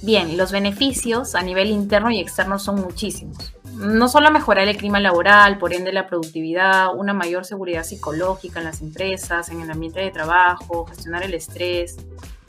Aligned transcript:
Bien, 0.00 0.36
los 0.36 0.52
beneficios 0.52 1.34
a 1.34 1.42
nivel 1.42 1.70
interno 1.70 2.10
y 2.10 2.20
externo 2.20 2.58
son 2.58 2.76
muchísimos. 2.76 3.36
No 3.74 4.08
solo 4.08 4.30
mejorar 4.30 4.68
el 4.68 4.76
clima 4.76 5.00
laboral, 5.00 5.58
por 5.58 5.72
ende 5.72 5.92
la 5.92 6.06
productividad, 6.06 6.94
una 6.94 7.14
mayor 7.14 7.44
seguridad 7.44 7.82
psicológica 7.82 8.60
en 8.60 8.66
las 8.66 8.80
empresas, 8.80 9.48
en 9.48 9.60
el 9.60 9.70
ambiente 9.70 10.00
de 10.00 10.10
trabajo, 10.10 10.86
gestionar 10.86 11.24
el 11.24 11.34
estrés, 11.34 11.96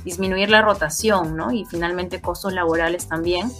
disminuir 0.03 0.49
la 0.49 0.61
rotación, 0.61 1.35
¿no? 1.35 1.51
Y 1.51 1.65
finalmente 1.65 2.21
costos 2.21 2.53
laborales 2.53 3.07
también, 3.07 3.51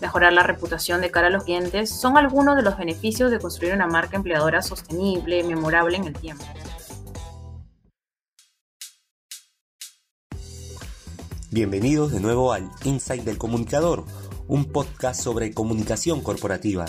mejorar 0.00 0.32
la 0.32 0.42
reputación 0.42 1.00
de 1.00 1.10
cara 1.10 1.28
a 1.28 1.30
los 1.30 1.44
clientes, 1.44 1.90
son 1.90 2.18
algunos 2.18 2.56
de 2.56 2.62
los 2.62 2.76
beneficios 2.76 3.30
de 3.30 3.38
construir 3.38 3.74
una 3.74 3.86
marca 3.86 4.16
empleadora 4.16 4.62
sostenible, 4.62 5.44
memorable 5.44 5.96
en 5.96 6.04
el 6.04 6.14
tiempo. 6.14 6.44
Bienvenidos 11.52 12.12
de 12.12 12.20
nuevo 12.20 12.52
al 12.52 12.70
Insight 12.84 13.24
del 13.24 13.36
Comunicador, 13.36 14.04
un 14.46 14.66
podcast 14.66 15.20
sobre 15.20 15.52
comunicación 15.52 16.20
corporativa. 16.20 16.84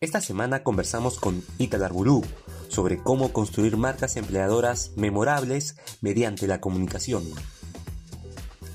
Esta 0.00 0.20
semana 0.20 0.64
conversamos 0.64 1.20
con 1.20 1.40
Ital 1.58 1.84
Arburú 1.84 2.24
sobre 2.66 2.98
cómo 2.98 3.32
construir 3.32 3.76
marcas 3.76 4.16
empleadoras 4.16 4.90
memorables 4.96 5.76
mediante 6.00 6.48
la 6.48 6.60
comunicación. 6.60 7.22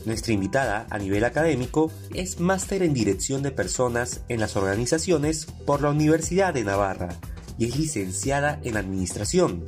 Nuestra 0.06 0.32
invitada 0.32 0.88
a 0.90 0.98
nivel 0.98 1.26
académico 1.26 1.92
es 2.14 2.40
máster 2.40 2.82
en 2.82 2.94
dirección 2.94 3.44
de 3.44 3.52
personas 3.52 4.22
en 4.30 4.40
las 4.40 4.56
organizaciones 4.56 5.46
por 5.66 5.82
la 5.82 5.90
Universidad 5.90 6.54
de 6.54 6.64
Navarra 6.64 7.20
y 7.58 7.66
es 7.66 7.78
licenciada 7.78 8.62
en 8.64 8.78
administración 8.78 9.66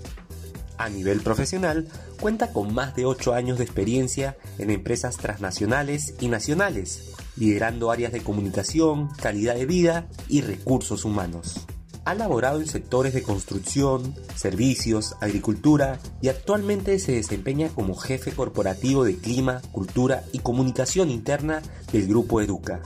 a 0.83 0.89
nivel 0.89 1.21
profesional, 1.21 1.87
cuenta 2.19 2.51
con 2.51 2.73
más 2.73 2.95
de 2.95 3.05
8 3.05 3.33
años 3.33 3.57
de 3.57 3.63
experiencia 3.63 4.37
en 4.57 4.69
empresas 4.69 5.17
transnacionales 5.17 6.15
y 6.19 6.27
nacionales, 6.27 7.13
liderando 7.37 7.91
áreas 7.91 8.11
de 8.11 8.21
comunicación, 8.21 9.09
calidad 9.21 9.55
de 9.55 9.65
vida 9.65 10.07
y 10.27 10.41
recursos 10.41 11.05
humanos. 11.05 11.65
Ha 12.05 12.15
laborado 12.15 12.59
en 12.59 12.67
sectores 12.67 13.13
de 13.13 13.23
construcción, 13.23 14.13
servicios, 14.35 15.15
agricultura 15.21 15.99
y 16.21 16.27
actualmente 16.27 16.99
se 16.99 17.13
desempeña 17.13 17.69
como 17.69 17.95
jefe 17.95 18.33
corporativo 18.33 19.05
de 19.05 19.15
clima, 19.15 19.61
cultura 19.71 20.23
y 20.33 20.39
comunicación 20.39 21.09
interna 21.09 21.61
del 21.93 22.07
grupo 22.07 22.41
Educa. 22.41 22.81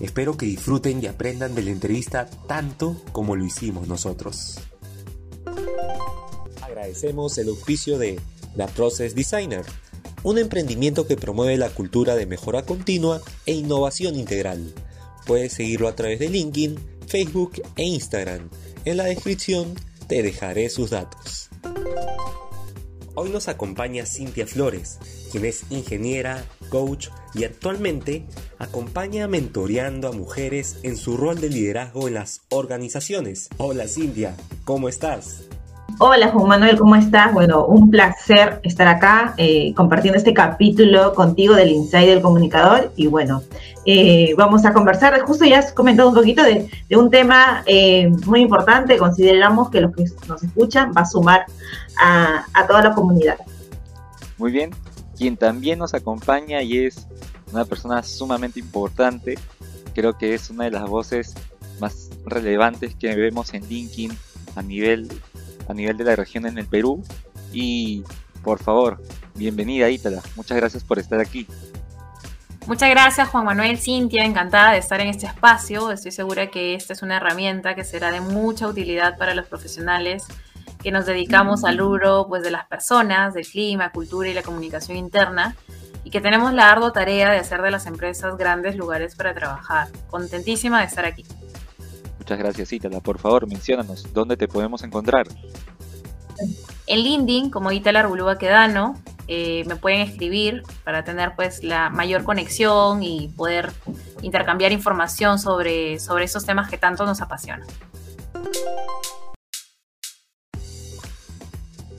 Espero 0.00 0.38
que 0.38 0.46
disfruten 0.46 1.02
y 1.02 1.06
aprendan 1.06 1.54
de 1.54 1.62
la 1.62 1.70
entrevista 1.70 2.30
tanto 2.48 2.96
como 3.12 3.36
lo 3.36 3.44
hicimos 3.44 3.88
nosotros 3.88 4.58
agradecemos 6.82 7.38
el 7.38 7.48
auspicio 7.48 7.96
de 7.96 8.18
The 8.56 8.66
Process 8.74 9.14
Designer, 9.14 9.64
un 10.24 10.36
emprendimiento 10.36 11.06
que 11.06 11.16
promueve 11.16 11.56
la 11.56 11.70
cultura 11.70 12.16
de 12.16 12.26
mejora 12.26 12.62
continua 12.62 13.22
e 13.46 13.52
innovación 13.52 14.16
integral. 14.16 14.74
Puedes 15.24 15.52
seguirlo 15.52 15.86
a 15.86 15.94
través 15.94 16.18
de 16.18 16.28
LinkedIn, 16.28 16.76
Facebook 17.06 17.62
e 17.76 17.84
Instagram. 17.84 18.50
En 18.84 18.96
la 18.96 19.04
descripción 19.04 19.74
te 20.08 20.24
dejaré 20.24 20.68
sus 20.70 20.90
datos. 20.90 21.50
Hoy 23.14 23.30
nos 23.30 23.46
acompaña 23.46 24.04
Cintia 24.04 24.48
Flores, 24.48 24.98
quien 25.30 25.44
es 25.44 25.62
ingeniera, 25.70 26.44
coach 26.68 27.10
y 27.32 27.44
actualmente 27.44 28.24
acompaña 28.58 29.28
mentoreando 29.28 30.08
a 30.08 30.12
mujeres 30.12 30.78
en 30.82 30.96
su 30.96 31.16
rol 31.16 31.40
de 31.40 31.48
liderazgo 31.48 32.08
en 32.08 32.14
las 32.14 32.40
organizaciones. 32.48 33.50
Hola 33.58 33.86
Cintia, 33.86 34.36
¿cómo 34.64 34.88
estás? 34.88 35.44
Hola 35.98 36.30
Juan 36.30 36.48
Manuel, 36.48 36.78
¿cómo 36.78 36.96
estás? 36.96 37.32
Bueno, 37.32 37.66
un 37.66 37.90
placer 37.90 38.60
estar 38.62 38.88
acá 38.88 39.34
eh, 39.36 39.72
compartiendo 39.74 40.18
este 40.18 40.34
capítulo 40.34 41.14
contigo 41.14 41.54
del 41.54 41.70
Insight 41.70 42.08
del 42.08 42.22
Comunicador 42.22 42.92
y 42.96 43.06
bueno, 43.06 43.42
eh, 43.84 44.34
vamos 44.36 44.64
a 44.64 44.72
conversar, 44.72 45.20
justo 45.22 45.44
ya 45.44 45.58
has 45.58 45.72
comentado 45.72 46.08
un 46.08 46.14
poquito 46.14 46.42
de, 46.42 46.68
un 46.96 47.10
tema 47.10 47.62
eh, 47.66 48.08
muy 48.26 48.40
importante, 48.40 48.96
consideramos 48.96 49.70
que 49.70 49.80
los 49.80 49.94
que 49.94 50.04
nos 50.28 50.42
escuchan 50.42 50.92
va 50.96 51.02
a 51.02 51.06
sumar 51.06 51.46
a, 52.00 52.46
a 52.54 52.66
toda 52.66 52.82
la 52.82 52.94
comunidad. 52.94 53.36
Muy 54.38 54.50
bien, 54.50 54.70
quien 55.16 55.36
también 55.36 55.78
nos 55.78 55.94
acompaña 55.94 56.62
y 56.62 56.78
es 56.78 57.06
una 57.52 57.64
persona 57.64 58.02
sumamente 58.02 58.58
importante, 58.58 59.38
creo 59.94 60.16
que 60.16 60.34
es 60.34 60.50
una 60.50 60.64
de 60.64 60.70
las 60.70 60.88
voces 60.88 61.34
más 61.80 62.10
relevantes 62.24 62.94
que 62.94 63.14
vemos 63.14 63.52
en 63.54 63.68
LinkedIn 63.68 64.12
a 64.56 64.62
nivel 64.62 65.08
a 65.68 65.74
nivel 65.74 65.96
de 65.96 66.04
la 66.04 66.16
región 66.16 66.46
en 66.46 66.58
el 66.58 66.66
Perú. 66.66 67.02
Y 67.52 68.04
por 68.42 68.62
favor, 68.62 69.02
bienvenida 69.34 69.88
Ítala, 69.90 70.22
muchas 70.36 70.56
gracias 70.56 70.84
por 70.84 70.98
estar 70.98 71.20
aquí. 71.20 71.46
Muchas 72.66 72.90
gracias 72.90 73.28
Juan 73.28 73.44
Manuel, 73.44 73.76
Cintia, 73.76 74.24
encantada 74.24 74.72
de 74.72 74.78
estar 74.78 75.00
en 75.00 75.08
este 75.08 75.26
espacio. 75.26 75.90
Estoy 75.90 76.12
segura 76.12 76.46
que 76.46 76.74
esta 76.74 76.92
es 76.92 77.02
una 77.02 77.16
herramienta 77.16 77.74
que 77.74 77.82
será 77.82 78.12
de 78.12 78.20
mucha 78.20 78.68
utilidad 78.68 79.18
para 79.18 79.34
los 79.34 79.46
profesionales 79.46 80.24
que 80.82 80.90
nos 80.90 81.06
dedicamos 81.06 81.64
al 81.64 81.78
rubro 81.78 82.26
pues, 82.28 82.42
de 82.42 82.50
las 82.50 82.66
personas, 82.66 83.34
del 83.34 83.46
clima, 83.46 83.90
cultura 83.90 84.28
y 84.28 84.34
la 84.34 84.42
comunicación 84.42 84.96
interna 84.96 85.56
y 86.04 86.10
que 86.10 86.20
tenemos 86.20 86.52
la 86.52 86.70
ardua 86.70 86.92
tarea 86.92 87.30
de 87.30 87.38
hacer 87.38 87.62
de 87.62 87.70
las 87.70 87.86
empresas 87.86 88.36
grandes 88.36 88.76
lugares 88.76 89.14
para 89.14 89.34
trabajar. 89.34 89.88
Contentísima 90.10 90.80
de 90.80 90.86
estar 90.86 91.04
aquí. 91.04 91.24
Muchas 92.22 92.38
gracias, 92.38 92.72
Itala. 92.72 93.00
Por 93.00 93.18
favor, 93.18 93.48
menciónanos 93.48 94.12
dónde 94.12 94.36
te 94.36 94.46
podemos 94.46 94.84
encontrar. 94.84 95.26
En 96.86 97.00
LinkedIn, 97.00 97.50
como 97.50 97.72
Itala 97.72 97.98
Arbulúa 97.98 98.38
Quedano, 98.38 98.94
eh, 99.26 99.64
me 99.66 99.74
pueden 99.74 100.02
escribir 100.02 100.62
para 100.84 101.02
tener 101.02 101.34
pues 101.34 101.64
la 101.64 101.90
mayor 101.90 102.22
conexión 102.22 103.02
y 103.02 103.26
poder 103.36 103.72
intercambiar 104.22 104.70
información 104.70 105.40
sobre, 105.40 105.98
sobre 105.98 106.26
esos 106.26 106.46
temas 106.46 106.70
que 106.70 106.78
tanto 106.78 107.04
nos 107.06 107.20
apasionan. 107.20 107.66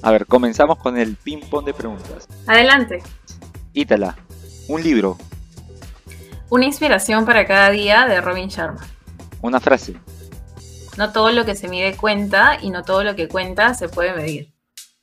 A 0.01 0.11
ver, 0.11 0.25
comenzamos 0.25 0.77
con 0.77 0.97
el 0.97 1.17
ping-pong 1.17 1.65
de 1.65 1.73
preguntas. 1.73 2.29
Adelante. 2.47 3.03
Ítala, 3.73 4.15
un 4.69 4.81
libro. 4.81 5.17
Una 6.49 6.63
inspiración 6.63 7.25
para 7.25 7.45
cada 7.45 7.71
día 7.71 8.05
de 8.05 8.21
Robin 8.21 8.47
Sharma. 8.47 8.92
Una 9.43 9.59
frase. 9.59 9.93
No 10.97 11.11
todo 11.11 11.29
lo 11.31 11.43
que 11.43 11.53
se 11.55 11.67
mide 11.67 11.97
cuenta 11.97 12.57
y 12.61 12.69
no 12.69 12.83
todo 12.83 13.03
lo 13.03 13.13
que 13.13 13.27
cuenta 13.27 13.73
se 13.73 13.89
puede 13.89 14.13
medir. 14.13 14.53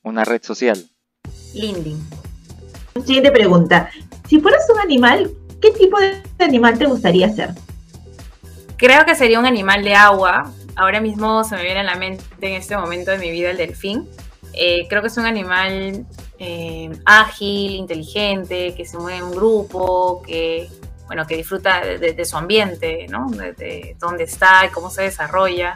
Una 0.02 0.24
red 0.24 0.42
social. 0.42 0.82
LinkedIn. 1.52 2.02
Siguiente 3.04 3.30
pregunta. 3.32 3.90
Si 4.26 4.40
fueras 4.40 4.66
un 4.72 4.80
animal, 4.80 5.30
¿qué 5.60 5.72
tipo 5.72 6.00
de 6.00 6.22
animal 6.38 6.78
te 6.78 6.86
gustaría 6.86 7.28
ser? 7.28 7.50
Creo 8.78 9.04
que 9.04 9.14
sería 9.14 9.38
un 9.38 9.44
animal 9.44 9.84
de 9.84 9.94
agua. 9.94 10.50
Ahora 10.74 11.02
mismo 11.02 11.44
se 11.44 11.56
me 11.56 11.62
viene 11.62 11.80
a 11.80 11.84
la 11.84 11.96
mente 11.96 12.24
en 12.40 12.54
este 12.54 12.78
momento 12.78 13.10
de 13.10 13.18
mi 13.18 13.30
vida 13.30 13.50
el 13.50 13.58
delfín. 13.58 14.08
Eh, 14.54 14.88
creo 14.88 15.02
que 15.02 15.08
es 15.08 15.16
un 15.18 15.26
animal 15.26 16.06
eh, 16.38 16.90
ágil, 17.04 17.72
inteligente, 17.72 18.74
que 18.74 18.86
se 18.86 18.96
mueve 18.96 19.18
en 19.18 19.24
un 19.24 19.32
grupo, 19.32 20.22
que 20.22 20.70
bueno, 21.10 21.26
que 21.26 21.36
disfruta 21.36 21.80
de, 21.80 22.24
su 22.24 22.36
ambiente, 22.36 23.08
¿no? 23.08 23.28
De, 23.30 23.96
dónde 23.98 24.22
está 24.22 24.64
y 24.64 24.68
cómo 24.68 24.90
se 24.90 25.02
desarrolla 25.02 25.74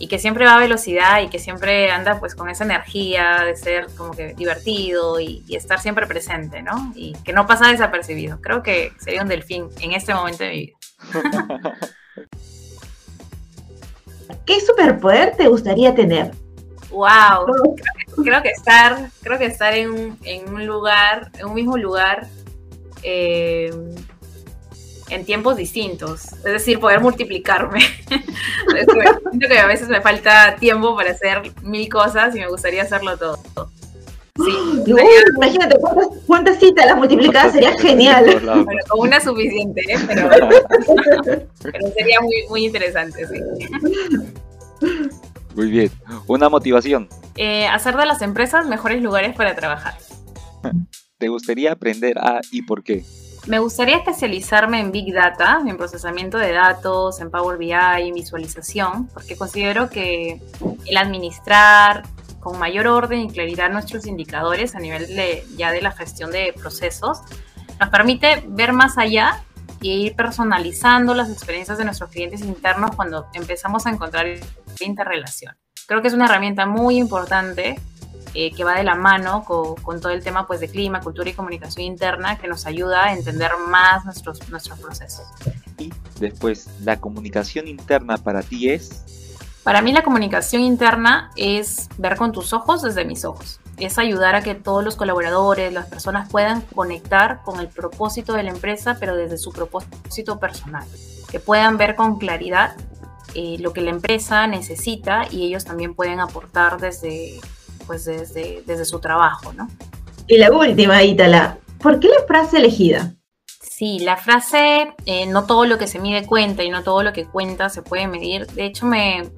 y 0.00 0.08
que 0.08 0.18
siempre 0.18 0.44
va 0.44 0.56
a 0.56 0.58
velocidad 0.58 1.22
y 1.22 1.28
que 1.28 1.38
siempre 1.38 1.88
anda 1.92 2.18
pues 2.18 2.34
con 2.34 2.50
esa 2.50 2.64
energía 2.64 3.44
de 3.44 3.54
ser 3.54 3.86
como 3.96 4.10
que 4.10 4.34
divertido 4.34 5.20
y, 5.20 5.44
estar 5.54 5.78
siempre 5.78 6.08
presente, 6.08 6.62
¿no? 6.62 6.92
Y 6.96 7.12
que 7.24 7.32
no 7.32 7.46
pasa 7.46 7.68
desapercibido. 7.68 8.40
Creo 8.40 8.64
que 8.64 8.90
sería 8.98 9.22
un 9.22 9.28
delfín 9.28 9.68
en 9.80 9.92
este 9.92 10.12
momento 10.12 10.42
de 10.42 10.50
mi 10.50 10.66
vida. 10.66 10.76
¿Qué 14.46 14.60
superpoder 14.62 15.36
te 15.36 15.46
gustaría 15.46 15.94
tener? 15.94 16.32
Wow, 16.90 17.76
creo, 18.24 18.42
que 18.42 18.48
estar, 18.48 19.10
creo 19.22 19.38
que 19.38 19.46
estar 19.46 19.74
en 19.74 19.92
un, 19.92 20.18
en 20.24 20.52
un 20.52 20.66
lugar, 20.66 21.30
en 21.38 21.46
un 21.46 21.54
mismo 21.54 21.76
lugar, 21.76 22.26
eh, 23.04 23.70
en 25.10 25.24
tiempos 25.24 25.56
distintos, 25.56 26.32
es 26.32 26.44
decir, 26.44 26.80
poder 26.80 27.00
multiplicarme. 27.00 27.80
Siento 28.08 29.48
que 29.48 29.58
a 29.58 29.66
veces 29.66 29.88
me 29.88 30.00
falta 30.00 30.56
tiempo 30.56 30.96
para 30.96 31.12
hacer 31.12 31.52
mil 31.62 31.88
cosas 31.88 32.34
y 32.34 32.40
me 32.40 32.48
gustaría 32.48 32.82
hacerlo 32.82 33.16
todo. 33.16 33.38
Sí, 34.44 34.84
imagínate 35.36 35.76
cuántas, 36.26 36.58
citas 36.58 36.86
las 36.86 36.96
multiplicadas 36.96 37.52
sería 37.52 37.76
genial. 37.78 38.24
Bueno, 38.44 38.80
con 38.88 39.08
una 39.08 39.20
suficiente, 39.20 39.80
¿eh? 39.88 39.98
pero, 40.06 40.28
pero, 41.62 41.88
sería 41.96 42.20
muy, 42.20 42.44
muy 42.48 42.66
interesante, 42.66 43.26
sí. 43.26 43.40
Muy 45.54 45.70
bien. 45.70 45.90
Una 46.26 46.48
motivación. 46.48 47.08
Eh, 47.36 47.66
hacer 47.66 47.96
de 47.96 48.06
las 48.06 48.20
empresas 48.22 48.66
mejores 48.66 49.02
lugares 49.02 49.34
para 49.34 49.54
trabajar. 49.54 49.94
¿Te 51.18 51.28
gustaría 51.28 51.72
aprender 51.72 52.18
a 52.18 52.40
y 52.50 52.62
por 52.62 52.82
qué? 52.82 53.04
Me 53.46 53.60
gustaría 53.60 53.98
especializarme 53.98 54.80
en 54.80 54.90
Big 54.90 55.14
Data, 55.14 55.62
en 55.64 55.76
procesamiento 55.76 56.36
de 56.36 56.52
datos, 56.52 57.20
en 57.20 57.30
Power 57.30 57.56
BI, 57.58 57.72
en 57.72 58.14
visualización, 58.14 59.06
porque 59.14 59.36
considero 59.36 59.88
que 59.88 60.40
el 60.84 60.96
administrar 60.96 62.02
con 62.40 62.58
mayor 62.58 62.88
orden 62.88 63.20
y 63.20 63.28
claridad 63.28 63.70
nuestros 63.70 64.06
indicadores 64.06 64.74
a 64.74 64.80
nivel 64.80 65.06
de, 65.06 65.44
ya 65.56 65.70
de 65.70 65.80
la 65.80 65.92
gestión 65.92 66.32
de 66.32 66.54
procesos 66.60 67.20
nos 67.78 67.88
permite 67.88 68.42
ver 68.48 68.72
más 68.72 68.98
allá 68.98 69.44
y 69.80 69.92
ir 70.06 70.16
personalizando 70.16 71.14
las 71.14 71.30
experiencias 71.30 71.78
de 71.78 71.84
nuestros 71.84 72.10
clientes 72.10 72.40
internos 72.40 72.96
cuando 72.96 73.26
empezamos 73.32 73.86
a 73.86 73.90
encontrar 73.90 74.26
interrelación. 74.80 75.56
Creo 75.86 76.02
que 76.02 76.08
es 76.08 76.14
una 76.14 76.24
herramienta 76.24 76.66
muy 76.66 76.96
importante 76.96 77.78
eh, 78.38 78.52
que 78.52 78.64
va 78.64 78.74
de 78.74 78.84
la 78.84 78.94
mano 78.94 79.44
con, 79.44 79.98
todo 79.98 80.12
el 80.12 80.22
tema 80.22 80.46
pues, 80.46 80.60
de 80.60 80.68
clima, 80.68 81.00
cultura 81.00 81.30
y 81.30 81.32
comunicación 81.32 81.86
interna 81.86 82.36
que 82.36 82.46
nos 82.48 82.66
ayuda 82.66 83.04
a 83.04 83.14
entender 83.14 83.50
más 83.70 84.04
nuestros, 84.04 84.46
nuestros 84.50 84.78
procesos. 84.78 85.24
Y 85.78 85.90
después, 86.20 86.68
la 86.84 87.00
comunicación 87.00 87.66
interna 87.66 88.18
para 88.18 88.42
ti 88.42 88.68
es... 88.68 89.38
Para 89.62 89.80
mí 89.80 89.90
la 89.90 90.02
comunicación 90.02 90.60
interna 90.60 91.30
es 91.34 91.88
ver 91.96 92.16
con 92.16 92.32
tus 92.32 92.52
ojos 92.52 92.82
desde 92.82 93.06
mis 93.06 93.24
ojos. 93.24 93.58
Es 93.78 93.96
ayudar 93.96 94.34
a 94.34 94.42
que 94.42 94.54
todos 94.54 94.84
los 94.84 94.96
colaboradores, 94.96 95.72
las 95.72 95.86
personas 95.86 96.28
puedan 96.28 96.60
conectar 96.60 97.40
con 97.42 97.58
el 97.58 97.68
propósito 97.68 98.34
de 98.34 98.42
la 98.42 98.50
empresa, 98.50 98.98
pero 99.00 99.16
desde 99.16 99.38
su 99.38 99.50
propósito 99.50 100.38
personal. 100.38 100.86
Que 101.30 101.40
puedan 101.40 101.78
ver 101.78 101.96
con 101.96 102.18
claridad 102.18 102.76
eh, 103.34 103.56
lo 103.60 103.72
que 103.72 103.80
la 103.80 103.90
empresa 103.90 104.46
necesita 104.46 105.26
y 105.30 105.46
ellos 105.46 105.64
también 105.64 105.94
pueden 105.94 106.20
aportar 106.20 106.78
desde, 106.78 107.40
pues 107.86 108.04
desde, 108.04 108.62
desde 108.66 108.84
su 108.84 108.98
trabajo, 108.98 109.52
¿no? 109.52 109.68
Y 110.26 110.38
la 110.38 110.50
última, 110.50 111.02
Ítala, 111.02 111.58
¿por 111.78 112.00
qué 112.00 112.08
la 112.08 112.26
frase 112.26 112.58
elegida? 112.58 113.14
Sí, 113.46 113.98
la 114.00 114.16
frase 114.16 114.94
eh, 115.04 115.26
no 115.26 115.44
todo 115.44 115.66
lo 115.66 115.78
que 115.78 115.86
se 115.86 115.98
mide 115.98 116.26
cuenta 116.26 116.64
y 116.64 116.70
no 116.70 116.82
todo 116.82 117.02
lo 117.02 117.12
que 117.12 117.26
cuenta 117.26 117.68
se 117.68 117.82
puede 117.82 118.08
medir. 118.08 118.46
De 118.48 118.64
hecho, 118.64 118.86
me, 118.86 119.30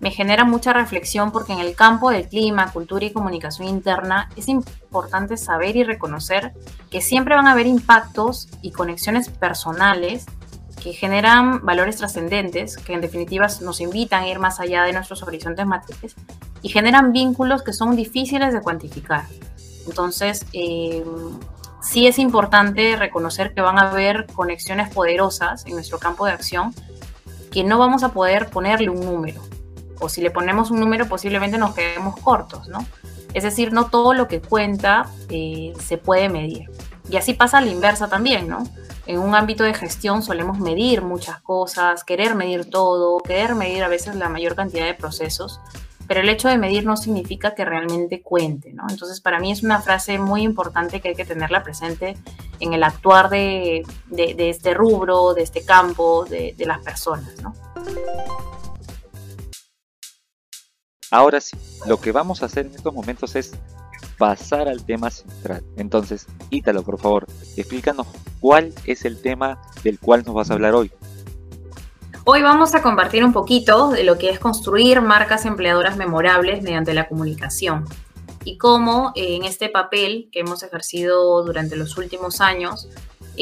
me 0.00 0.10
genera 0.10 0.44
mucha 0.44 0.72
reflexión 0.72 1.30
porque 1.30 1.52
en 1.52 1.60
el 1.60 1.74
campo 1.74 2.10
del 2.10 2.28
clima, 2.28 2.72
cultura 2.72 3.04
y 3.04 3.12
comunicación 3.12 3.68
interna 3.68 4.30
es 4.36 4.48
importante 4.48 5.36
saber 5.36 5.76
y 5.76 5.84
reconocer 5.84 6.52
que 6.90 7.00
siempre 7.00 7.34
van 7.34 7.46
a 7.46 7.52
haber 7.52 7.66
impactos 7.66 8.48
y 8.62 8.72
conexiones 8.72 9.28
personales 9.28 10.26
que 10.82 10.92
generan 10.92 11.64
valores 11.64 11.96
trascendentes, 11.96 12.76
que 12.76 12.94
en 12.94 13.00
definitiva 13.00 13.46
nos 13.60 13.80
invitan 13.80 14.24
a 14.24 14.28
ir 14.28 14.38
más 14.38 14.60
allá 14.60 14.84
de 14.84 14.92
nuestros 14.92 15.22
horizontes 15.22 15.66
matrices 15.66 16.16
y 16.62 16.68
generan 16.68 17.12
vínculos 17.12 17.62
que 17.62 17.72
son 17.72 17.96
difíciles 17.96 18.52
de 18.52 18.60
cuantificar. 18.60 19.24
Entonces, 19.86 20.46
eh, 20.52 21.04
sí 21.82 22.06
es 22.06 22.18
importante 22.18 22.96
reconocer 22.96 23.54
que 23.54 23.60
van 23.60 23.78
a 23.78 23.90
haber 23.90 24.26
conexiones 24.26 24.92
poderosas 24.92 25.66
en 25.66 25.74
nuestro 25.74 25.98
campo 25.98 26.26
de 26.26 26.32
acción 26.32 26.74
que 27.50 27.64
no 27.64 27.78
vamos 27.78 28.02
a 28.02 28.10
poder 28.10 28.48
ponerle 28.48 28.90
un 28.90 29.00
número. 29.00 29.42
O 30.00 30.08
si 30.08 30.22
le 30.22 30.30
ponemos 30.30 30.70
un 30.70 30.80
número, 30.80 31.06
posiblemente 31.06 31.58
nos 31.58 31.74
quedemos 31.74 32.16
cortos, 32.20 32.68
¿no? 32.68 32.86
Es 33.34 33.44
decir, 33.44 33.72
no 33.72 33.86
todo 33.86 34.14
lo 34.14 34.28
que 34.28 34.40
cuenta 34.40 35.06
eh, 35.28 35.72
se 35.78 35.98
puede 35.98 36.28
medir. 36.28 36.68
Y 37.10 37.16
así 37.16 37.34
pasa 37.34 37.58
a 37.58 37.60
la 37.60 37.70
inversa 37.70 38.08
también, 38.08 38.48
¿no? 38.48 38.64
En 39.06 39.18
un 39.18 39.34
ámbito 39.34 39.64
de 39.64 39.74
gestión 39.74 40.22
solemos 40.22 40.58
medir 40.60 41.02
muchas 41.02 41.40
cosas, 41.40 42.04
querer 42.04 42.34
medir 42.34 42.70
todo, 42.70 43.18
querer 43.18 43.54
medir 43.54 43.82
a 43.82 43.88
veces 43.88 44.14
la 44.14 44.28
mayor 44.28 44.54
cantidad 44.54 44.86
de 44.86 44.94
procesos, 44.94 45.60
pero 46.06 46.20
el 46.20 46.28
hecho 46.28 46.48
de 46.48 46.58
medir 46.58 46.84
no 46.84 46.96
significa 46.96 47.54
que 47.54 47.64
realmente 47.64 48.22
cuente, 48.22 48.72
¿no? 48.72 48.84
Entonces, 48.88 49.20
para 49.20 49.40
mí 49.40 49.50
es 49.50 49.62
una 49.62 49.80
frase 49.80 50.18
muy 50.18 50.42
importante 50.42 51.00
que 51.00 51.08
hay 51.08 51.14
que 51.14 51.24
tenerla 51.24 51.62
presente 51.62 52.16
en 52.60 52.72
el 52.72 52.82
actuar 52.82 53.30
de, 53.30 53.84
este 54.10 54.74
rubro, 54.74 55.34
de 55.34 55.42
este 55.42 55.64
campo, 55.64 56.24
de, 56.24 56.54
de 56.56 56.66
las 56.66 56.78
personas, 56.78 57.32
¿no? 57.42 57.54
Ahora 61.10 61.40
sí, 61.40 61.56
lo 61.86 62.00
que 62.00 62.12
vamos 62.12 62.42
a 62.42 62.46
hacer 62.46 62.66
en 62.66 62.74
estos 62.74 62.94
momentos 62.94 63.34
es 63.34 63.52
pasar 64.16 64.68
al 64.68 64.84
tema 64.84 65.10
central. 65.10 65.64
Entonces, 65.76 66.26
Ítalo, 66.50 66.82
por 66.84 67.00
favor, 67.00 67.26
explícanos 67.56 68.06
cuál 68.38 68.72
es 68.84 69.04
el 69.04 69.20
tema 69.20 69.60
del 69.82 69.98
cual 69.98 70.22
nos 70.24 70.34
vas 70.34 70.50
a 70.50 70.54
hablar 70.54 70.74
hoy. 70.74 70.92
Hoy 72.24 72.42
vamos 72.42 72.74
a 72.74 72.82
compartir 72.82 73.24
un 73.24 73.32
poquito 73.32 73.90
de 73.90 74.04
lo 74.04 74.18
que 74.18 74.30
es 74.30 74.38
construir 74.38 75.00
marcas 75.00 75.46
empleadoras 75.46 75.96
memorables 75.96 76.62
mediante 76.62 76.94
la 76.94 77.08
comunicación 77.08 77.86
y 78.44 78.56
cómo 78.56 79.12
eh, 79.16 79.36
en 79.36 79.44
este 79.44 79.68
papel 79.68 80.28
que 80.30 80.40
hemos 80.40 80.62
ejercido 80.62 81.42
durante 81.44 81.76
los 81.76 81.98
últimos 81.98 82.40
años 82.40 82.88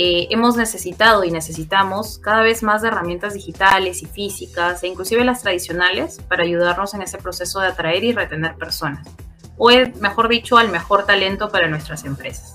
eh, 0.00 0.28
hemos 0.30 0.56
necesitado 0.56 1.24
y 1.24 1.32
necesitamos 1.32 2.18
cada 2.18 2.42
vez 2.42 2.62
más 2.62 2.82
de 2.82 2.88
herramientas 2.88 3.34
digitales 3.34 4.00
y 4.04 4.06
físicas 4.06 4.84
e 4.84 4.86
inclusive 4.86 5.24
las 5.24 5.42
tradicionales 5.42 6.20
para 6.28 6.44
ayudarnos 6.44 6.94
en 6.94 7.02
ese 7.02 7.18
proceso 7.18 7.58
de 7.58 7.66
atraer 7.66 8.04
y 8.04 8.12
retener 8.12 8.54
personas 8.54 9.04
o 9.56 9.70
mejor 10.00 10.28
dicho 10.28 10.56
al 10.56 10.70
mejor 10.70 11.04
talento 11.04 11.48
para 11.50 11.66
nuestras 11.66 12.04
empresas. 12.04 12.54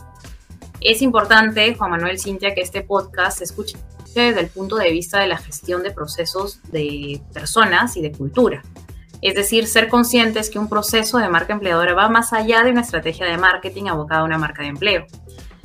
Es 0.80 1.02
importante, 1.02 1.76
Juan 1.76 1.92
Manuel 1.92 2.18
Cintia, 2.18 2.56
que 2.56 2.62
este 2.62 2.82
podcast 2.82 3.40
se 3.40 3.44
escuche 3.44 3.78
desde 4.16 4.40
el 4.40 4.48
punto 4.48 4.78
de 4.78 4.90
vista 4.92 5.20
de 5.20 5.28
la 5.28 5.38
gestión 5.38 5.84
de 5.84 5.92
procesos 5.92 6.62
de 6.72 7.22
personas 7.34 7.98
y 7.98 8.02
de 8.02 8.14
cultura. 8.14 8.64
Es 9.22 9.36
decir, 9.36 9.68
ser 9.68 9.90
conscientes 9.90 10.50
que 10.50 10.60
un 10.60 10.70
proceso 10.70 11.18
de 11.18 11.28
marca 11.28 11.52
empleadora 11.52 11.94
va 11.94 12.08
más 12.08 12.32
allá 12.32 12.64
de 12.64 12.72
una 12.72 12.82
estrategia 12.82 13.26
de 13.26 13.38
marketing 13.38 13.88
abocada 13.88 14.22
a 14.22 14.26
una 14.26 14.38
marca 14.38 14.62
de 14.62 14.70
empleo. 14.70 15.06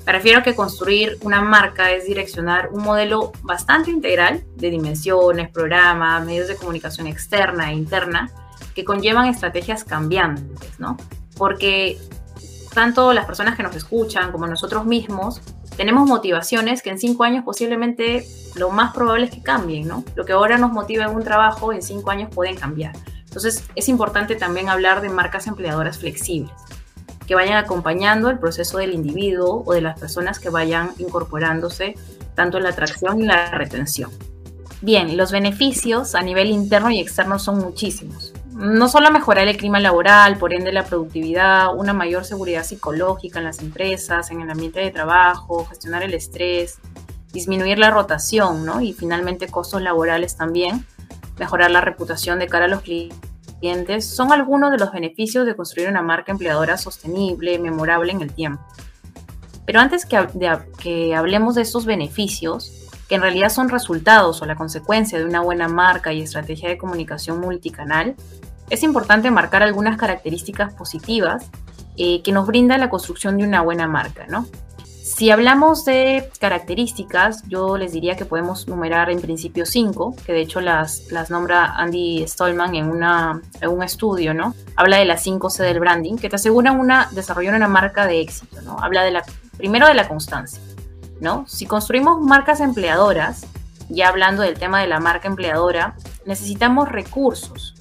Me 0.08 0.14
refiero 0.14 0.38
a 0.38 0.42
que 0.42 0.54
construir 0.54 1.18
una 1.20 1.42
marca 1.42 1.90
es 1.90 2.06
direccionar 2.06 2.70
un 2.72 2.82
modelo 2.82 3.30
bastante 3.42 3.90
integral 3.90 4.42
de 4.56 4.70
dimensiones, 4.70 5.50
programas, 5.50 6.24
medios 6.24 6.48
de 6.48 6.56
comunicación 6.56 7.06
externa 7.06 7.70
e 7.70 7.74
interna 7.74 8.30
que 8.74 8.86
conllevan 8.86 9.26
estrategias 9.26 9.84
cambiantes, 9.84 10.80
¿no? 10.80 10.96
Porque 11.36 11.98
tanto 12.72 13.12
las 13.12 13.26
personas 13.26 13.54
que 13.54 13.62
nos 13.62 13.76
escuchan 13.76 14.32
como 14.32 14.46
nosotros 14.46 14.86
mismos 14.86 15.42
tenemos 15.76 16.08
motivaciones 16.08 16.80
que 16.80 16.88
en 16.88 16.98
cinco 16.98 17.24
años 17.24 17.44
posiblemente 17.44 18.24
lo 18.54 18.70
más 18.70 18.94
probable 18.94 19.26
es 19.26 19.30
que 19.30 19.42
cambien, 19.42 19.86
¿no? 19.86 20.04
Lo 20.14 20.24
que 20.24 20.32
ahora 20.32 20.56
nos 20.56 20.72
motiva 20.72 21.04
en 21.04 21.14
un 21.14 21.22
trabajo, 21.22 21.70
en 21.70 21.82
cinco 21.82 22.10
años 22.10 22.30
pueden 22.34 22.56
cambiar. 22.56 22.96
Entonces 23.26 23.62
es 23.74 23.90
importante 23.90 24.36
también 24.36 24.70
hablar 24.70 25.02
de 25.02 25.10
marcas 25.10 25.46
empleadoras 25.46 25.98
flexibles, 25.98 26.54
que 27.28 27.36
vayan 27.36 27.58
acompañando 27.58 28.30
el 28.30 28.38
proceso 28.38 28.78
del 28.78 28.94
individuo 28.94 29.62
o 29.64 29.72
de 29.74 29.82
las 29.82 30.00
personas 30.00 30.40
que 30.40 30.50
vayan 30.50 30.90
incorporándose 30.98 31.94
tanto 32.34 32.56
en 32.56 32.64
la 32.64 32.70
atracción 32.70 33.20
y 33.20 33.26
la 33.26 33.50
retención. 33.52 34.10
Bien, 34.80 35.16
los 35.16 35.30
beneficios 35.30 36.16
a 36.16 36.22
nivel 36.22 36.48
interno 36.50 36.90
y 36.90 36.98
externo 36.98 37.38
son 37.38 37.58
muchísimos 37.58 38.32
no 38.58 38.88
solo 38.88 39.12
mejorar 39.12 39.46
el 39.46 39.56
clima 39.56 39.78
laboral, 39.78 40.36
por 40.36 40.52
ende 40.52 40.72
la 40.72 40.84
productividad, 40.84 41.76
una 41.76 41.92
mayor 41.92 42.24
seguridad 42.24 42.64
psicológica 42.64 43.38
en 43.38 43.44
las 43.44 43.60
empresas, 43.60 44.32
en 44.32 44.40
el 44.40 44.50
ambiente 44.50 44.80
de 44.80 44.90
trabajo, 44.90 45.64
gestionar 45.66 46.02
el 46.02 46.12
estrés, 46.12 46.80
disminuir 47.32 47.78
la 47.78 47.92
rotación, 47.92 48.66
¿no? 48.66 48.80
Y 48.80 48.92
finalmente 48.92 49.46
costos 49.46 49.80
laborales 49.80 50.36
también, 50.36 50.84
mejorar 51.38 51.70
la 51.70 51.82
reputación 51.82 52.40
de 52.40 52.48
cara 52.48 52.64
a 52.64 52.68
los 52.68 52.82
clientes, 52.82 53.27
son 54.00 54.32
algunos 54.32 54.70
de 54.70 54.78
los 54.78 54.92
beneficios 54.92 55.46
de 55.46 55.56
construir 55.56 55.88
una 55.88 56.02
marca 56.02 56.32
empleadora 56.32 56.76
sostenible, 56.76 57.58
memorable 57.58 58.12
en 58.12 58.22
el 58.22 58.32
tiempo. 58.32 58.62
Pero 59.66 59.80
antes 59.80 60.06
que, 60.06 61.14
hablemos 61.14 61.54
de 61.54 61.62
estos 61.62 61.84
beneficios, 61.84 62.88
que 63.08 63.16
en 63.16 63.20
realidad 63.20 63.50
son 63.50 63.68
resultados 63.68 64.40
o 64.40 64.46
la 64.46 64.56
consecuencia 64.56 65.18
de 65.18 65.24
una 65.24 65.40
buena 65.40 65.68
marca 65.68 66.12
y 66.12 66.22
estrategia 66.22 66.68
de 66.68 66.78
comunicación 66.78 67.40
multicanal, 67.40 68.14
es 68.70 68.82
importante 68.82 69.30
marcar 69.30 69.62
algunas 69.62 69.98
características 69.98 70.74
positivas 70.74 71.50
eh, 71.96 72.22
que 72.22 72.32
nos 72.32 72.46
brinda 72.46 72.78
la 72.78 72.88
construcción 72.90 73.36
de 73.38 73.44
una 73.44 73.60
buena 73.60 73.86
marca, 73.86 74.26
¿no? 74.26 74.46
Si 75.18 75.32
hablamos 75.32 75.84
de 75.84 76.30
características, 76.38 77.42
yo 77.48 77.76
les 77.76 77.90
diría 77.90 78.14
que 78.14 78.24
podemos 78.24 78.68
numerar 78.68 79.10
en 79.10 79.20
principio 79.20 79.66
cinco, 79.66 80.14
que 80.24 80.32
de 80.32 80.42
hecho 80.42 80.60
las, 80.60 81.10
las 81.10 81.28
nombra 81.28 81.74
Andy 81.74 82.24
Stallman 82.24 82.76
en, 82.76 82.88
una, 82.88 83.42
en 83.60 83.68
un 83.68 83.82
estudio, 83.82 84.32
¿no? 84.32 84.54
Habla 84.76 84.98
de 84.98 85.06
las 85.06 85.24
cinco 85.24 85.50
C 85.50 85.64
del 85.64 85.80
branding, 85.80 86.18
que 86.18 86.28
te 86.28 86.36
aseguran 86.36 86.78
una, 86.78 87.08
desarrollar 87.10 87.56
una 87.56 87.66
marca 87.66 88.06
de 88.06 88.20
éxito, 88.20 88.62
¿no? 88.62 88.76
Habla 88.80 89.02
de 89.02 89.10
la, 89.10 89.24
primero 89.56 89.88
de 89.88 89.94
la 89.94 90.06
constancia, 90.06 90.62
¿no? 91.20 91.44
Si 91.48 91.66
construimos 91.66 92.20
marcas 92.20 92.60
empleadoras, 92.60 93.44
ya 93.88 94.10
hablando 94.10 94.42
del 94.42 94.56
tema 94.56 94.80
de 94.80 94.86
la 94.86 95.00
marca 95.00 95.26
empleadora, 95.26 95.96
necesitamos 96.26 96.88
recursos, 96.90 97.74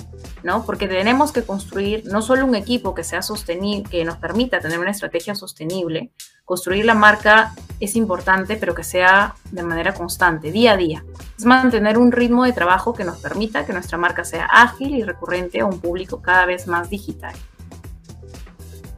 ¿no? 0.44 0.66
Porque 0.66 0.88
tenemos 0.88 1.32
que 1.32 1.44
construir 1.44 2.04
no 2.06 2.22
solo 2.22 2.46
un 2.46 2.56
equipo 2.56 2.94
que 2.94 3.04
sea 3.04 3.22
sostenible, 3.22 3.90
que 3.90 4.06
nos 4.06 4.18
permita 4.18 4.60
tener 4.60 4.80
una 4.80 4.92
estrategia 4.92 5.36
sostenible, 5.36 6.12
construir 6.46 6.86
la 6.86 6.94
marca 6.94 7.54
es 7.80 7.96
importante, 7.96 8.56
pero 8.56 8.74
que 8.74 8.84
sea 8.84 9.36
de 9.52 9.64
manera 9.64 9.94
constante, 9.94 10.52
día 10.52 10.74
a 10.74 10.78
día. 10.78 11.04
Es 11.38 11.46
mantener 11.46 11.98
un 11.98 12.12
ritmo 12.12 12.46
de 12.46 12.54
trabajo 12.54 12.94
que 12.94 13.04
nos 13.04 13.18
permita 13.20 13.66
que 13.66 13.74
nuestra 13.74 13.98
marca 13.98 14.24
sea 14.24 14.46
ágil 14.46 14.96
y 14.96 15.04
recurrente 15.04 15.60
a 15.60 15.66
un 15.66 15.80
público 15.80 16.22
cada 16.22 16.46
vez 16.46 16.68
más 16.68 16.90
digital. 16.90 17.36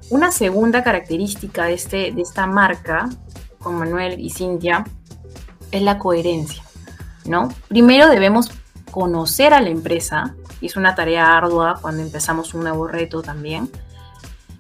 Una 0.10 0.32
segunda 0.32 0.84
característica 0.84 1.66
de, 1.66 1.74
este, 1.74 2.12
de 2.12 2.22
esta 2.22 2.48
marca, 2.48 3.10
con 3.60 3.76
Manuel 3.76 4.20
y 4.20 4.30
Cintia, 4.30 4.86
es 5.72 5.82
la 5.82 6.00
coherencia. 6.00 6.64
¿no? 7.26 7.50
Primero 7.68 8.10
debemos 8.10 8.52
conocer 8.92 9.54
a 9.54 9.62
la 9.62 9.70
empresa, 9.70 10.36
y 10.62 10.68
es 10.68 10.76
una 10.76 10.96
tarea 10.96 11.38
ardua 11.38 11.80
cuando 11.82 12.02
empezamos 12.02 12.54
un 12.54 12.62
nuevo 12.62 12.88
reto 12.88 13.22
también. 13.22 13.70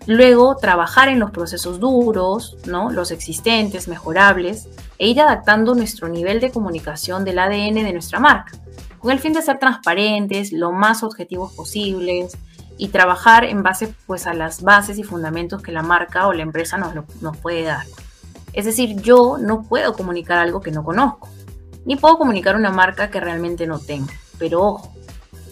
Luego, 0.05 0.55
trabajar 0.55 1.07
en 1.09 1.19
los 1.19 1.31
procesos 1.31 1.79
duros, 1.79 2.57
¿no? 2.65 2.89
los 2.89 3.11
existentes, 3.11 3.87
mejorables, 3.87 4.67
e 4.97 5.07
ir 5.07 5.21
adaptando 5.21 5.75
nuestro 5.75 6.07
nivel 6.07 6.39
de 6.39 6.51
comunicación 6.51 7.23
del 7.25 7.39
ADN 7.39 7.75
de 7.75 7.93
nuestra 7.93 8.19
marca, 8.19 8.53
con 8.97 9.11
el 9.11 9.19
fin 9.19 9.33
de 9.33 9.41
ser 9.41 9.59
transparentes, 9.59 10.51
lo 10.51 10.71
más 10.71 11.03
objetivos 11.03 11.53
posibles 11.53 12.37
y 12.77 12.87
trabajar 12.87 13.43
en 13.43 13.61
base 13.61 13.93
pues, 14.07 14.25
a 14.25 14.33
las 14.33 14.63
bases 14.63 14.97
y 14.97 15.03
fundamentos 15.03 15.61
que 15.61 15.71
la 15.71 15.83
marca 15.83 16.27
o 16.27 16.33
la 16.33 16.43
empresa 16.43 16.77
nos, 16.77 16.93
nos 17.21 17.37
puede 17.37 17.63
dar. 17.63 17.85
Es 18.53 18.65
decir, 18.65 18.99
yo 19.01 19.37
no 19.37 19.63
puedo 19.63 19.93
comunicar 19.93 20.39
algo 20.39 20.61
que 20.61 20.71
no 20.71 20.83
conozco, 20.83 21.29
ni 21.85 21.97
puedo 21.97 22.17
comunicar 22.17 22.55
una 22.55 22.71
marca 22.71 23.09
que 23.09 23.19
realmente 23.19 23.67
no 23.67 23.79
tengo. 23.79 24.07
Pero 24.37 24.61
ojo, 24.61 24.93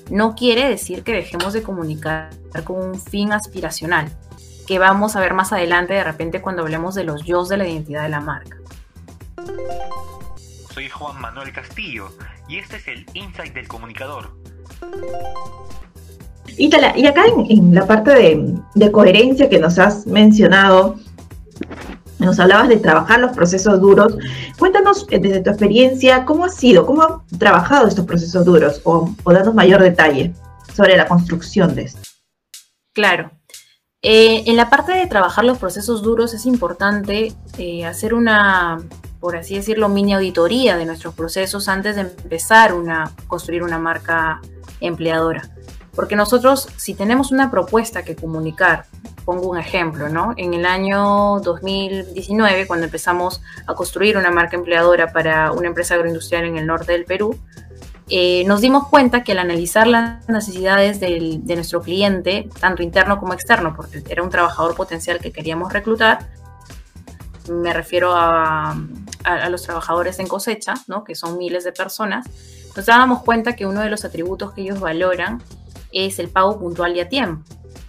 no 0.10 0.36
quiere 0.36 0.68
decir 0.68 1.04
que 1.04 1.14
dejemos 1.14 1.54
de 1.54 1.64
comunicar 1.64 2.30
con 2.64 2.78
un 2.78 3.00
fin 3.00 3.34
aspiracional 3.34 4.12
que 4.68 4.80
vamos 4.80 5.16
a 5.16 5.22
ver 5.22 5.34
más 5.34 5.54
adelante 5.54 5.94
de 5.94 6.04
repente 6.04 6.42
cuando 6.42 6.62
hablemos 6.62 6.94
de 6.94 7.06
los 7.06 7.24
yo 7.24 7.44
de 7.46 7.58
la 7.58 7.68
identidad 7.68 8.04
de 8.04 8.10
la 8.10 8.20
marca. 8.20 8.58
Soy 10.74 10.90
Juan 10.90 11.20
Manuel 11.22 11.52
Castillo 11.54 12.10
y 12.48 12.58
este 12.58 12.78
es 12.78 12.88
el 12.88 13.06
Insight 13.14 13.54
del 13.54 13.68
Comunicador. 13.68 14.32
Y, 16.58 16.70
y 16.70 17.06
acá 17.06 17.24
en, 17.50 17.74
la 17.74 17.86
parte 17.86 18.12
de, 18.12 18.56
de, 18.76 18.92
coherencia 18.92 19.50
que 19.50 19.60
nos 19.60 19.80
has 19.80 20.06
mencionado, 20.08 20.96
nos 22.28 22.40
hablabas 22.40 22.68
de 22.68 22.78
trabajar 22.78 23.20
los 23.20 23.32
procesos 23.32 23.80
duros. 23.80 24.18
Cuéntanos 24.60 25.08
eh, 25.10 25.18
desde 25.18 25.42
tu 25.42 25.50
experiencia 25.50 26.26
cómo 26.26 26.46
ha 26.46 26.50
sido, 26.50 26.86
cómo 26.86 27.02
han 27.04 27.40
trabajado 27.40 27.88
estos 27.88 28.06
procesos 28.06 28.46
duros 28.46 28.82
o, 28.84 29.16
o 29.24 29.34
danos 29.34 29.56
mayor 29.56 29.82
detalle 29.82 30.34
sobre 30.76 30.98
la 30.98 31.08
construcción 31.08 31.74
de 31.74 31.84
esto. 31.84 32.02
Claro. 32.94 33.32
Eh, 34.02 34.44
en 34.46 34.56
la 34.56 34.70
parte 34.70 34.92
de 34.92 35.08
trabajar 35.08 35.44
los 35.44 35.58
procesos 35.58 36.04
duros 36.04 36.34
es 36.34 36.46
importante 36.46 37.34
eh, 37.58 37.86
hacer 37.86 38.14
una, 38.14 38.78
por 39.20 39.36
así 39.36 39.56
decirlo, 39.56 39.90
mini 39.90 40.14
auditoría 40.14 40.78
de 40.78 40.86
nuestros 40.86 41.16
procesos 41.16 41.68
antes 41.68 41.96
de 41.96 42.02
empezar 42.02 42.74
a 42.90 43.12
construir 43.28 43.64
una 43.64 43.80
marca 43.80 44.40
empleadora. 44.82 45.50
Porque 45.96 46.16
nosotros, 46.16 46.68
si 46.78 46.94
tenemos 46.94 47.32
una 47.32 47.50
propuesta 47.50 48.04
que 48.04 48.16
comunicar, 48.16 48.86
pongo 49.28 49.50
un 49.50 49.58
ejemplo, 49.58 50.08
¿no? 50.08 50.34
En 50.38 50.54
el 50.54 50.66
año 50.66 51.42
2019, 51.42 52.66
cuando 52.66 52.86
empezamos 52.86 53.42
a 53.66 53.74
construir 53.74 54.16
una 54.16 54.32
marca 54.32 54.56
empleadora 54.56 55.12
para 55.12 55.52
una 55.52 55.68
empresa 55.68 55.96
agroindustrial 55.96 56.46
en 56.46 56.56
el 56.56 56.66
norte 56.66 56.94
del 56.94 57.04
Perú, 57.04 57.38
eh, 58.10 58.46
nos 58.46 58.62
dimos 58.62 58.88
cuenta 58.88 59.26
que 59.26 59.34
al 59.34 59.40
analizar 59.40 59.86
las 59.86 60.30
necesidades 60.30 61.02
de 61.02 61.56
nuestro 61.56 61.82
cliente, 61.82 62.48
tanto 62.62 62.84
interno 62.84 63.20
como 63.20 63.34
externo, 63.34 63.76
porque 63.76 64.02
era 64.08 64.24
un 64.24 64.30
trabajador 64.30 64.76
potencial 64.76 65.20
que 65.20 65.34
queríamos 65.34 65.74
reclutar, 65.74 66.20
me 67.50 67.74
refiero 67.74 68.14
a, 68.16 68.78
los 69.50 69.64
trabajadores 69.64 70.20
en 70.20 70.28
cosecha, 70.28 70.76
¿no? 70.88 71.04
que 71.04 71.16
son 71.16 71.38
miles 71.38 71.66
de 71.66 71.74
personas, 71.74 72.26
nos 72.78 72.86
dábamos 72.86 73.24
cuenta 73.24 73.58
que 73.58 73.66
uno 73.66 73.82
de 73.82 73.90
los 73.90 74.06
atributos 74.06 74.54
que 74.54 74.62
ellos 74.62 74.80
valoran 74.80 75.44
es 75.92 76.18
el 76.20 76.30
pago 76.30 76.58
puntual 76.58 76.96
y 76.96 77.02
a 77.02 77.10
tiempo. 77.10 77.44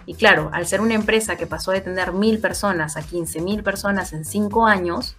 Y 0.09 0.15
claro, 0.15 0.49
al 0.55 0.67
ser 0.67 0.81
una 0.81 0.95
empresa 0.95 1.37
que 1.37 1.47
pasó 1.47 1.71
de 1.71 1.83
tener 1.83 2.15
mil 2.15 2.39
personas 2.39 2.97
a 2.97 3.03
15 3.03 3.43
mil 3.43 3.63
personas 3.63 4.15
en 4.15 4.25
cinco 4.25 4.65
años, 4.65 5.17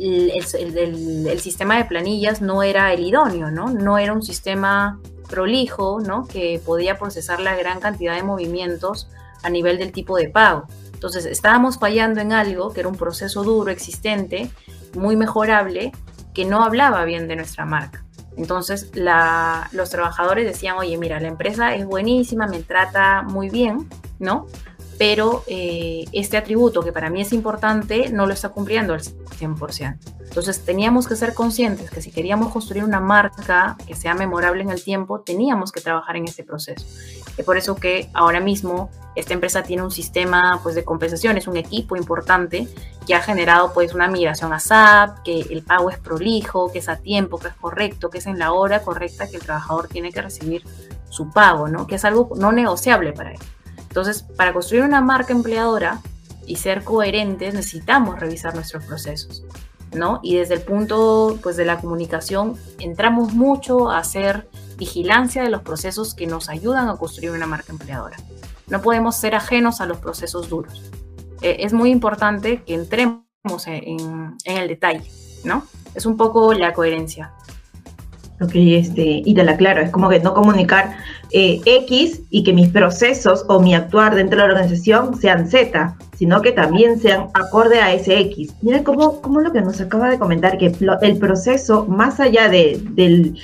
el, 0.00 1.38
sistema 1.38 1.76
de 1.76 1.84
planillas 1.84 2.42
no 2.42 2.64
era 2.64 2.92
el 2.92 3.04
idóneo, 3.04 3.52
¿no? 3.52 3.70
No 3.70 3.98
era 3.98 4.12
un 4.12 4.24
sistema 4.24 4.98
prolijo, 5.30 6.00
¿no? 6.00 6.26
Que 6.26 6.60
podía 6.66 6.98
procesar 6.98 7.38
la 7.38 7.54
gran 7.54 7.78
cantidad 7.78 8.16
de 8.16 8.24
movimientos 8.24 9.08
a 9.44 9.48
nivel 9.48 9.78
del 9.78 9.92
tipo 9.92 10.16
de 10.16 10.28
pago. 10.28 10.66
Entonces, 10.92 11.24
estábamos 11.24 11.78
fallando 11.78 12.20
en 12.20 12.32
algo 12.32 12.72
que 12.72 12.80
era 12.80 12.88
un 12.88 12.96
proceso 12.96 13.44
duro, 13.44 13.70
existente, 13.70 14.50
muy 14.96 15.14
mejorable, 15.14 15.92
que 16.34 16.44
no 16.44 16.64
hablaba 16.64 17.04
bien 17.04 17.28
de 17.28 17.36
nuestra 17.36 17.64
marca. 17.64 18.04
Entonces, 18.36 18.90
los 19.70 19.90
trabajadores 19.90 20.46
decían, 20.46 20.76
oye, 20.78 20.98
mira, 20.98 21.20
la 21.20 21.28
empresa 21.28 21.76
es 21.76 21.86
buenísima, 21.86 22.48
me 22.48 22.64
trata 22.64 23.22
muy 23.22 23.50
bien, 23.50 23.88
¿no? 24.18 24.46
pero 24.98 25.44
eh, 25.46 26.04
este 26.12 26.36
atributo 26.36 26.82
que 26.82 26.92
para 26.92 27.10
mí 27.10 27.20
es 27.20 27.32
importante 27.32 28.10
no 28.10 28.26
lo 28.26 28.32
está 28.32 28.48
cumpliendo 28.50 28.94
al 28.94 29.00
100%. 29.00 29.98
Entonces 30.20 30.64
teníamos 30.64 31.06
que 31.06 31.16
ser 31.16 31.34
conscientes 31.34 31.90
que 31.90 32.02
si 32.02 32.10
queríamos 32.10 32.52
construir 32.52 32.84
una 32.84 33.00
marca 33.00 33.76
que 33.86 33.94
sea 33.94 34.14
memorable 34.14 34.62
en 34.62 34.70
el 34.70 34.82
tiempo, 34.82 35.20
teníamos 35.20 35.72
que 35.72 35.80
trabajar 35.80 36.16
en 36.16 36.24
ese 36.24 36.44
proceso. 36.44 36.86
Es 37.36 37.44
por 37.44 37.56
eso 37.56 37.76
que 37.76 38.10
ahora 38.12 38.40
mismo 38.40 38.90
esta 39.14 39.34
empresa 39.34 39.62
tiene 39.62 39.82
un 39.82 39.90
sistema 39.90 40.60
pues, 40.62 40.74
de 40.74 40.84
compensación, 40.84 41.36
es 41.36 41.46
un 41.46 41.56
equipo 41.56 41.96
importante 41.96 42.68
que 43.06 43.14
ha 43.14 43.22
generado 43.22 43.72
pues, 43.72 43.94
una 43.94 44.08
migración 44.08 44.52
a 44.52 44.60
SAP, 44.60 45.22
que 45.22 45.40
el 45.40 45.62
pago 45.62 45.90
es 45.90 45.98
prolijo, 45.98 46.72
que 46.72 46.80
es 46.80 46.88
a 46.88 46.96
tiempo, 46.96 47.38
que 47.38 47.48
es 47.48 47.54
correcto, 47.54 48.10
que 48.10 48.18
es 48.18 48.26
en 48.26 48.38
la 48.38 48.52
hora 48.52 48.82
correcta 48.82 49.28
que 49.28 49.36
el 49.36 49.42
trabajador 49.42 49.88
tiene 49.88 50.12
que 50.12 50.20
recibir 50.20 50.64
su 51.08 51.30
pago, 51.30 51.68
¿no? 51.68 51.86
que 51.86 51.94
es 51.94 52.04
algo 52.04 52.30
no 52.36 52.52
negociable 52.52 53.12
para 53.12 53.32
él. 53.32 53.38
Entonces, 53.96 54.24
para 54.36 54.52
construir 54.52 54.84
una 54.84 55.00
marca 55.00 55.32
empleadora 55.32 56.02
y 56.46 56.56
ser 56.56 56.84
coherentes, 56.84 57.54
necesitamos 57.54 58.20
revisar 58.20 58.54
nuestros 58.54 58.84
procesos, 58.84 59.42
¿no? 59.94 60.20
Y 60.22 60.36
desde 60.36 60.52
el 60.52 60.60
punto 60.60 61.38
pues, 61.42 61.56
de 61.56 61.64
la 61.64 61.80
comunicación, 61.80 62.58
entramos 62.78 63.32
mucho 63.32 63.90
a 63.90 63.96
hacer 63.96 64.50
vigilancia 64.76 65.42
de 65.42 65.48
los 65.48 65.62
procesos 65.62 66.12
que 66.12 66.26
nos 66.26 66.50
ayudan 66.50 66.90
a 66.90 66.96
construir 66.98 67.30
una 67.30 67.46
marca 67.46 67.72
empleadora. 67.72 68.18
No 68.66 68.82
podemos 68.82 69.16
ser 69.16 69.34
ajenos 69.34 69.80
a 69.80 69.86
los 69.86 69.96
procesos 69.96 70.50
duros. 70.50 70.90
Eh, 71.40 71.56
es 71.60 71.72
muy 71.72 71.90
importante 71.90 72.64
que 72.64 72.74
entremos 72.74 73.22
en, 73.64 74.36
en 74.44 74.56
el 74.58 74.68
detalle, 74.68 75.10
¿no? 75.42 75.66
Es 75.94 76.04
un 76.04 76.18
poco 76.18 76.52
la 76.52 76.74
coherencia. 76.74 77.32
Ok, 78.38 78.52
este, 78.54 79.22
y 79.24 79.34
te 79.34 79.44
la 79.44 79.56
claro, 79.56 79.80
es 79.80 79.90
como 79.90 80.10
que 80.10 80.20
no 80.20 80.34
comunicar 80.34 80.94
eh, 81.32 81.58
X 81.64 82.20
y 82.28 82.44
que 82.44 82.52
mis 82.52 82.68
procesos 82.68 83.46
o 83.48 83.60
mi 83.60 83.74
actuar 83.74 84.14
dentro 84.14 84.38
de 84.38 84.46
la 84.46 84.52
organización 84.52 85.18
sean 85.18 85.48
Z, 85.48 85.96
sino 86.18 86.42
que 86.42 86.52
también 86.52 87.00
sean 87.00 87.28
acorde 87.32 87.80
a 87.80 87.94
ese 87.94 88.18
X. 88.20 88.52
Mira 88.60 88.84
cómo, 88.84 89.22
cómo 89.22 89.40
lo 89.40 89.52
que 89.52 89.62
nos 89.62 89.80
acaba 89.80 90.10
de 90.10 90.18
comentar, 90.18 90.58
que 90.58 90.70
el 91.00 91.16
proceso, 91.16 91.86
más 91.86 92.20
allá 92.20 92.50
de, 92.50 92.78
del, 92.90 93.38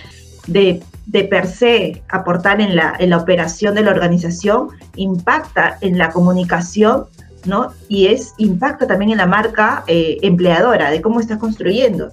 de, 0.46 0.82
de 1.06 1.24
per 1.24 1.46
se 1.46 2.02
aportar 2.10 2.60
en 2.60 2.76
la, 2.76 2.94
en 2.98 3.10
la 3.10 3.16
operación 3.16 3.74
de 3.74 3.84
la 3.84 3.92
organización, 3.92 4.68
impacta 4.96 5.78
en 5.80 5.96
la 5.96 6.10
comunicación 6.10 7.06
¿no? 7.44 7.72
Y 7.88 8.06
es 8.06 8.34
impacta 8.36 8.86
también 8.86 9.10
en 9.10 9.18
la 9.18 9.26
marca 9.26 9.82
eh, 9.88 10.18
empleadora, 10.22 10.90
de 10.90 11.02
cómo 11.02 11.18
estás 11.18 11.38
construyendo 11.38 12.12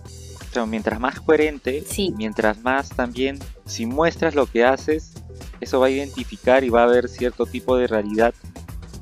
mientras 0.68 1.00
más 1.00 1.20
coherente, 1.20 1.84
mientras 2.16 2.62
más 2.62 2.90
también, 2.90 3.40
si 3.66 3.86
muestras 3.86 4.36
lo 4.36 4.46
que 4.46 4.66
haces, 4.66 5.14
eso 5.62 5.80
va 5.80 5.88
a 5.88 5.92
identificar 5.92 6.64
y 6.64 6.70
va 6.70 6.82
a 6.82 6.86
haber 6.86 7.08
cierto 7.08 7.46
tipo 7.46 7.78
de 7.78 7.88
realidad 7.88 8.34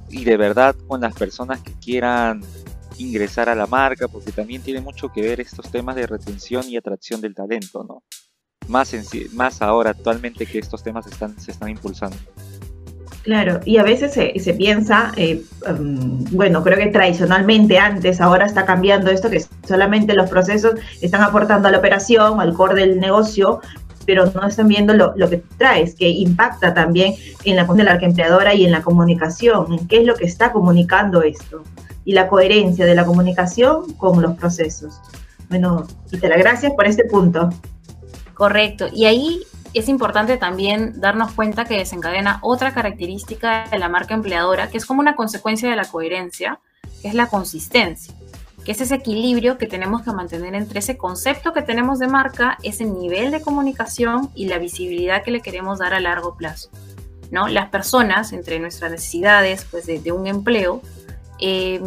y 0.10 0.24
de 0.24 0.38
verdad 0.38 0.76
con 0.88 1.02
las 1.02 1.16
personas 1.16 1.62
que 1.62 1.74
quieran 1.74 2.42
ingresar 2.98 3.50
a 3.50 3.56
la 3.56 3.68
marca, 3.68 4.08
porque 4.08 4.32
también 4.32 4.62
tiene 4.62 4.82
mucho 4.82 5.10
que 5.10 5.22
ver 5.22 5.40
estos 5.40 5.70
temas 5.72 5.96
de 5.96 6.08
retención 6.08 6.68
y 6.68 6.78
atracción 6.78 7.22
del 7.22 7.36
talento, 7.36 7.84
¿no? 7.84 8.04
Más, 8.68 8.94
en, 8.94 9.04
más 9.34 9.62
ahora 9.62 9.92
actualmente 9.92 10.46
que 10.46 10.60
estos 10.60 10.84
temas 10.84 11.08
están, 11.08 11.40
se 11.40 11.52
están 11.52 11.70
impulsando. 11.70 12.18
Claro, 13.28 13.60
y 13.66 13.76
a 13.76 13.84
veces 13.84 14.14
se, 14.14 14.54
piensa, 14.54 15.12
eh, 15.18 15.44
um, 15.70 16.24
bueno, 16.32 16.64
creo 16.64 16.78
que 16.78 16.88
tradicionalmente 16.88 17.78
antes, 17.78 18.22
ahora 18.22 18.46
está 18.46 18.66
cambiando 18.66 19.12
esto, 19.12 19.30
que 19.30 19.44
solamente 19.68 20.14
los 20.14 20.30
procesos 20.30 20.76
están 21.02 21.24
aportando 21.24 21.68
a 21.68 21.72
la 21.72 21.80
operación, 21.80 22.40
al 22.40 22.54
core 22.54 22.76
del 22.76 23.02
negocio, 23.02 23.60
pero 24.06 24.32
no 24.34 24.48
están 24.48 24.70
viendo 24.70 24.94
lo, 24.94 25.30
que 25.30 25.44
traes, 25.58 25.94
que 25.94 26.08
impacta 26.08 26.74
también 26.74 27.16
en 27.44 27.58
la 27.58 27.66
de 27.66 27.84
la 27.84 27.96
empleadora 27.96 28.54
y 28.54 28.64
en 28.64 28.72
la 28.72 28.82
comunicación, 28.82 29.74
en 29.74 29.90
qué 29.90 29.98
es 29.98 30.06
lo 30.06 30.16
que 30.16 30.24
está 30.24 30.54
comunicando 30.54 31.22
esto, 31.22 31.64
y 32.06 32.14
la 32.14 32.30
coherencia 32.30 32.86
de 32.86 32.96
la 32.96 33.04
comunicación 33.04 33.92
con 33.96 34.22
los 34.22 34.38
procesos. 34.38 35.02
Bueno, 35.50 35.86
y 36.14 36.18
te 36.18 36.30
la 36.30 36.38
gracias 36.38 36.72
por 36.72 36.88
este 36.88 37.04
punto. 37.04 37.50
Correcto, 38.34 38.86
y 38.94 39.04
ahí 39.04 39.42
es 39.74 39.90
importante 39.90 40.38
también 40.38 41.00
darnos 41.00 41.34
cuenta 41.34 41.66
que 41.66 41.78
desencadena 41.78 42.40
otra 42.42 42.74
característica 42.74 43.68
de 43.70 43.80
la 43.80 43.90
marca 43.90 44.14
empleadora, 44.14 44.70
que 44.70 44.78
es 44.78 44.86
como 44.86 45.02
una 45.02 45.16
consecuencia 45.16 45.70
de 45.70 45.76
la 45.76 45.86
coherencia, 45.86 46.60
que 47.02 47.08
es 47.08 47.14
la 47.14 47.28
consistencia, 47.28 48.14
que 48.66 48.72
es 48.72 48.82
ese 48.82 48.96
equilibrio 48.96 49.58
que 49.58 49.68
tenemos 49.68 50.02
que 50.02 50.12
mantener 50.12 50.56
entre 50.56 50.80
ese 50.80 50.98
concepto 50.98 51.54
que 51.54 51.62
tenemos 51.62 52.00
de 52.00 52.08
marca, 52.08 52.58
ese 52.64 52.86
nivel 52.86 53.32
de 53.32 53.42
comunicación 53.42 54.30
y 54.36 54.48
la 54.48 54.58
visibilidad 54.58 55.24
que 55.24 55.32
le 55.32 55.42
queremos 55.42 55.80
dar 55.80 55.94
a 55.94 56.00
largo 56.00 56.36
plazo. 56.36 56.70
¿no? 57.32 57.48
Las 57.48 57.70
personas, 57.70 58.34
entre 58.34 58.60
nuestras 58.60 58.92
necesidades 58.92 59.66
pues, 59.70 59.86
de, 59.86 60.12
un 60.12 60.28
empleo, 60.28 60.82
eh, 61.40 61.82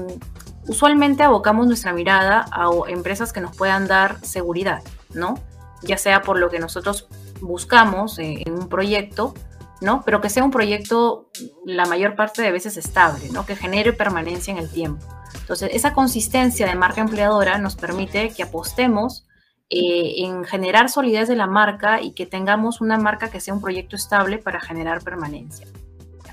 usualmente 0.68 1.22
abocamos 1.22 1.66
nuestra 1.66 1.92
mirada 1.92 2.46
a 2.52 2.70
empresas 2.88 3.32
que 3.32 3.40
nos 3.40 3.56
puedan 3.56 3.87
dar 3.87 4.25
seguridad, 4.25 4.82
¿no? 5.14 5.38
ya 5.82 5.96
sea 5.96 6.22
por 6.22 6.38
lo 6.38 6.50
que 6.50 6.58
nosotros 6.58 7.08
buscamos 7.40 8.18
en 8.18 8.52
un 8.52 8.68
proyecto 8.68 9.35
¿no? 9.80 10.02
Pero 10.04 10.20
que 10.20 10.28
sea 10.28 10.44
un 10.44 10.50
proyecto 10.50 11.30
la 11.64 11.87
mayor 11.87 12.14
parte 12.14 12.42
de 12.42 12.52
veces 12.52 12.76
estable, 12.76 13.30
¿no? 13.32 13.47
Que 13.47 13.56
genere 13.56 13.92
permanencia 13.92 14.52
en 14.52 14.59
el 14.59 14.70
tiempo. 14.70 15.04
Entonces, 15.40 15.70
esa 15.73 15.94
consistencia 15.94 16.66
de 16.66 16.75
marca 16.75 17.00
empleadora 17.00 17.59
nos 17.59 17.76
permite 17.76 18.30
que 18.30 18.42
apostemos 18.42 19.26
eh, 19.70 20.25
en 20.25 20.44
generar 20.44 20.90
solidez 20.90 21.28
de 21.28 21.37
la 21.37 21.47
marca 21.47 22.02
y 22.02 22.12
que 22.12 22.26
tengamos 22.26 22.80
una 22.80 22.99
marca 22.99 23.30
que 23.30 23.40
sea 23.40 23.54
un 23.54 23.61
proyecto 23.61 23.97
estable 23.97 24.38
para 24.38 24.61
generar 24.61 25.02
permanencia, 25.02 25.66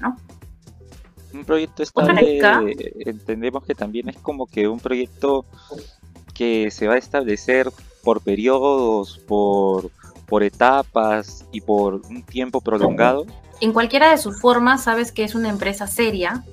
¿no? 0.02 0.18
Un 1.34 1.46
proyecto 1.46 1.84
estable, 1.84 2.64
entendemos 3.06 3.64
que 3.64 3.76
también 3.76 4.10
es 4.10 4.18
como 4.18 4.48
que 4.48 4.68
un 4.68 4.80
proyecto 4.80 5.46
que 6.34 6.72
se 6.72 6.88
va 6.88 6.96
a 6.96 6.98
establecer 6.98 7.70
por 8.04 8.22
periodos, 8.22 9.20
por, 9.28 9.92
por 10.28 10.44
etapas 10.44 11.46
y 11.52 11.62
por 11.62 11.96
un 11.96 12.24
tiempo 12.24 12.62
prolongado. 12.62 13.26
En 13.60 13.74
cualquiera 13.74 14.12
de 14.12 14.18
sus 14.18 14.40
formas, 14.40 14.84
sabes 14.84 15.12
que 15.12 15.24
es 15.24 15.34
una 15.34 15.50
empresa 15.50 15.88
seria, 15.88 16.44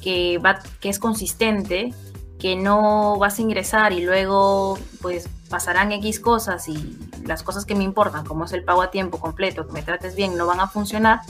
que, 0.00 0.38
va, 0.38 0.60
que 0.80 0.88
es 0.88 0.98
consistente, 0.98 1.92
que 2.38 2.56
no 2.56 3.18
vas 3.18 3.38
a 3.38 3.42
ingresar 3.42 3.92
y 3.92 4.02
luego 4.02 4.78
pues 5.00 5.28
pasarán 5.48 5.92
X 5.92 6.18
cosas 6.18 6.68
y 6.68 6.98
las 7.24 7.42
cosas 7.42 7.64
que 7.64 7.74
me 7.74 7.84
importan, 7.84 8.24
como 8.24 8.44
es 8.44 8.52
el 8.52 8.64
pago 8.64 8.82
a 8.82 8.90
tiempo 8.90 9.18
completo, 9.18 9.66
que 9.66 9.72
me 9.72 9.82
trates 9.82 10.16
bien, 10.16 10.36
no 10.36 10.46
van 10.46 10.60
a 10.60 10.66
funcionar, 10.66 11.20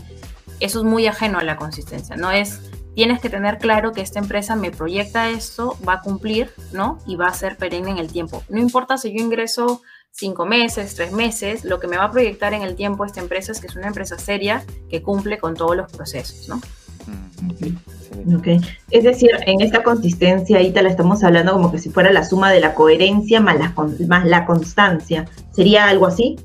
eso 0.61 0.78
es 0.78 0.85
muy 0.85 1.06
ajeno 1.06 1.38
a 1.38 1.44
la 1.44 1.56
consistencia. 1.56 2.16
No 2.16 2.30
es, 2.30 2.61
tienes 2.94 3.21
que 3.21 3.28
tener 3.28 3.59
claro 3.59 3.92
que 3.92 4.00
esta 4.00 4.21
empresa 4.21 4.56
me 4.56 4.71
proyecta 4.71 5.28
esto, 5.28 5.76
va 5.87 5.94
a 5.94 6.00
cumplir, 6.00 6.50
¿no? 6.73 6.99
Y 7.06 7.16
va 7.16 7.26
a 7.26 7.35
ser 7.35 7.56
perenne 7.56 7.90
en 7.90 7.99
el 7.99 8.11
tiempo. 8.11 8.42
No 8.49 8.59
importa 8.59 8.97
si 8.97 9.12
yo 9.12 9.23
ingreso 9.23 9.82
cinco 10.12 10.47
meses, 10.47 10.95
tres 10.95 11.11
meses, 11.12 11.64
lo 11.64 11.81
que 11.81 11.88
me 11.88 11.97
va 11.97 12.04
a 12.04 12.11
proyectar 12.11 12.54
en 12.54 12.62
el 12.62 12.76
tiempo 12.76 13.04
esta 13.04 13.21
empresa 13.21 13.50
es 13.50 13.61
que 13.61 13.66
es 13.66 13.76
una 13.76 13.88
empresa 13.88 14.19
seria 14.19 14.64
que 14.88 15.02
cumple 15.02 15.38
con 15.38 15.54
todos 15.54 15.76
los 15.76 15.90
procesos, 15.90 16.49
¿no? 16.49 16.61
Mm, 17.07 18.37
okay. 18.37 18.61
Es 18.90 19.04
decir, 19.04 19.31
en 19.47 19.61
esta 19.61 19.83
consistencia, 19.83 20.59
ahí 20.59 20.71
te 20.71 20.83
la 20.83 20.90
estamos 20.90 21.25
hablando 21.25 21.52
como 21.52 21.73
que 21.73 21.78
si 21.78 21.90
fuera 21.90 22.12
la 22.12 22.25
suma 22.25 22.52
de 22.52 22.61
la 22.61 22.75
coherencia 22.75 23.40
más 23.40 23.59
la, 23.59 23.75
más 24.07 24.25
la 24.26 24.45
constancia. 24.45 25.25
¿Sería 25.50 25.87
algo 25.87 26.07
así? 26.07 26.38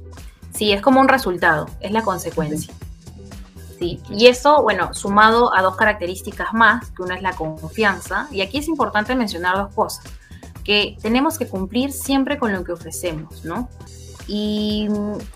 Sí, 0.55 0.71
es 0.71 0.81
como 0.81 1.01
un 1.01 1.07
resultado, 1.07 1.69
es 1.81 1.91
la 1.91 2.01
consecuencia. 2.01 2.73
Sí, 3.77 4.01
y 4.09 4.25
eso, 4.25 4.63
bueno, 4.63 4.91
sumado 4.95 5.55
a 5.55 5.61
dos 5.61 5.75
características 5.75 6.51
más, 6.53 6.89
que 6.91 7.03
una 7.03 7.15
es 7.15 7.21
la 7.21 7.33
confianza, 7.33 8.27
y 8.31 8.41
aquí 8.41 8.57
es 8.57 8.67
importante 8.67 9.13
mencionar 9.13 9.55
dos 9.55 9.71
cosas, 9.75 10.03
que 10.67 10.97
tenemos 11.01 11.39
que 11.39 11.47
cumplir 11.47 11.93
siempre 11.93 12.37
con 12.37 12.51
lo 12.51 12.65
que 12.65 12.73
ofrecemos, 12.73 13.45
¿no? 13.45 13.69
Y 14.27 14.89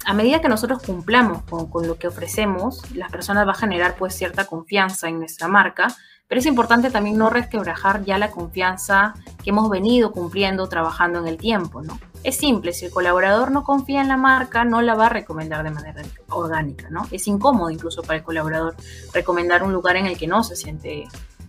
a 0.05 0.13
medida 0.13 0.41
que 0.41 0.49
nosotros 0.49 0.83
cumplamos 0.83 1.43
con, 1.43 1.87
lo 1.87 1.97
que 1.97 2.09
ofrecemos, 2.09 2.81
las 2.93 3.09
personas 3.09 3.45
van 3.45 3.55
a 3.55 3.57
generar 3.57 3.95
pues 3.95 4.13
cierta 4.13 4.45
confianza 4.45 5.07
en 5.07 5.19
nuestra 5.19 5.47
marca, 5.47 5.95
pero 6.27 6.39
es 6.39 6.45
importante 6.45 6.91
también 6.91 7.17
no 7.17 7.29
resquebrajar 7.29 8.03
ya 8.03 8.17
la 8.17 8.29
confianza 8.29 9.13
que 9.41 9.51
hemos 9.51 9.69
venido 9.69 10.11
cumpliendo 10.11 10.67
trabajando 10.67 11.19
en 11.19 11.27
el 11.27 11.37
tiempo, 11.37 11.81
¿no? 11.81 11.97
Es 12.23 12.35
simple, 12.35 12.73
si 12.73 12.85
el 12.85 12.91
colaborador 12.91 13.51
no 13.51 13.63
confía 13.63 14.01
en 14.01 14.09
la 14.09 14.17
marca, 14.17 14.65
no 14.65 14.81
la 14.81 14.95
va 14.95 15.05
a 15.05 15.09
recomendar 15.09 15.63
de 15.63 15.71
manera 15.71 16.01
orgánica, 16.27 16.89
¿no? 16.89 17.07
Es 17.09 17.25
incómodo 17.27 17.69
incluso 17.69 18.01
para 18.01 18.17
el 18.17 18.23
colaborador 18.23 18.75
recomendar 19.13 19.63
un 19.63 19.71
lugar 19.71 19.95
en 19.95 20.07
el 20.07 20.17
que 20.17 20.27
no 20.27 20.43
se 20.43 20.57
siente 20.57 21.07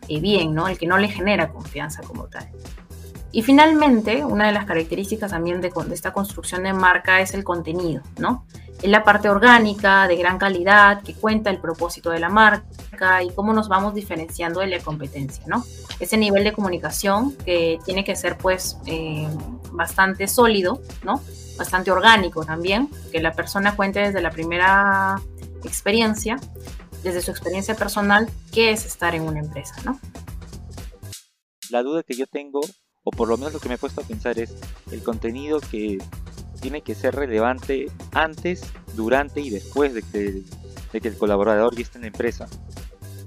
eh, 0.09 0.21
bien, 0.21 0.55
¿no? 0.55 0.69
El 0.69 0.79
que 0.79 0.87
no 0.87 0.99
le 0.99 1.09
genera 1.09 1.49
confianza 1.49 2.03
como 2.03 2.25
tal. 2.25 2.49
Y 3.33 3.43
finalmente, 3.43 4.25
una 4.27 4.47
de 4.47 4.53
las 4.53 4.67
características 4.67 5.31
también 5.31 5.63
de, 5.63 5.73
esta 5.93 6.13
construcción 6.13 6.65
de 6.65 6.75
marca 6.75 7.23
es 7.23 7.33
el 7.33 7.45
contenido, 7.45 8.03
¿no? 8.19 8.45
Es 8.83 8.91
la 8.91 9.05
parte 9.05 9.31
orgánica, 9.31 10.07
de 10.07 10.17
gran 10.17 10.37
calidad, 10.37 11.03
que 11.03 11.15
cuenta 11.15 11.49
el 11.49 11.59
propósito 11.59 12.11
de 12.11 12.21
la 12.21 12.29
marca 12.29 13.23
y 13.23 13.31
cómo 13.31 13.55
nos 13.55 13.69
vamos 13.69 13.95
diferenciando 13.95 14.61
de 14.61 14.67
la 14.67 14.81
competencia, 14.81 15.45
¿no? 15.47 15.65
Ese 15.99 16.19
nivel 16.19 16.45
de 16.45 16.53
comunicación 16.53 17.35
que 17.39 17.79
tiene 17.87 18.05
que 18.05 18.17
ser, 18.17 18.37
pues, 18.37 18.77
eh, 18.85 19.27
bastante 19.73 20.29
sólido, 20.29 20.83
¿no? 21.03 21.23
Bastante 21.57 21.91
orgánico 21.91 22.45
también, 22.45 22.91
que 23.13 23.23
la 23.23 23.33
persona 23.33 23.77
cuente 23.77 24.01
desde 24.01 24.21
la 24.21 24.31
primera 24.31 25.23
experiencia, 25.65 26.39
desde 27.03 27.23
su 27.23 27.31
experiencia 27.31 27.75
personal, 27.77 28.29
qué 28.53 28.73
es 28.73 28.85
estar 28.85 29.15
en 29.15 29.23
una 29.23 29.41
empresa, 29.41 29.75
¿no? 29.87 29.99
La 31.71 31.83
duda 31.83 32.03
que 32.03 32.15
yo 32.15 32.27
tengo 32.27 32.61
o 33.05 33.11
por 33.11 33.29
lo 33.29 33.37
menos 33.37 33.53
lo 33.53 33.61
que 33.61 33.69
me 33.69 33.75
he 33.75 33.79
puesto 33.79 34.01
a 34.01 34.05
pensar 34.05 34.39
es 34.39 34.55
el 34.91 35.03
contenido 35.03 35.61
que 35.61 35.99
tiene 36.61 36.83
que 36.83 36.95
ser 36.95 37.15
relevante 37.15 37.91
antes, 38.13 38.63
durante 38.95 39.41
y 39.41 39.51
después 39.51 39.95
de 39.95 40.03
que, 40.03 40.43
de 40.93 41.01
que 41.01 41.09
el 41.09 41.17
colaborador 41.17 41.75
ya 41.75 41.83
esté 41.83 41.99
en 41.99 42.03
la 42.03 42.09
empresa, 42.09 42.47